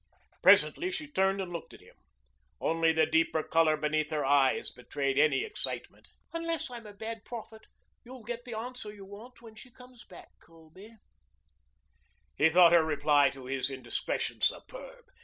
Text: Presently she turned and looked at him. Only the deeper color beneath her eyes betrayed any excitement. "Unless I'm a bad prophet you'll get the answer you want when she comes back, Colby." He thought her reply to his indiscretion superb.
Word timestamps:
Presently 0.41 0.89
she 0.89 1.05
turned 1.11 1.39
and 1.39 1.53
looked 1.53 1.75
at 1.75 1.81
him. 1.81 1.93
Only 2.59 2.91
the 2.91 3.05
deeper 3.05 3.43
color 3.43 3.77
beneath 3.77 4.09
her 4.09 4.25
eyes 4.25 4.71
betrayed 4.71 5.19
any 5.19 5.43
excitement. 5.43 6.09
"Unless 6.33 6.71
I'm 6.71 6.87
a 6.87 6.93
bad 6.95 7.23
prophet 7.23 7.65
you'll 8.03 8.23
get 8.23 8.43
the 8.45 8.57
answer 8.57 8.91
you 8.91 9.05
want 9.05 9.43
when 9.43 9.53
she 9.53 9.69
comes 9.69 10.03
back, 10.03 10.29
Colby." 10.39 10.95
He 12.35 12.49
thought 12.49 12.73
her 12.73 12.83
reply 12.83 13.29
to 13.29 13.45
his 13.45 13.69
indiscretion 13.69 14.41
superb. 14.41 15.05